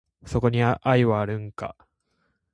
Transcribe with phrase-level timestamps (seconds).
[0.25, 1.75] そこに愛はあるんか？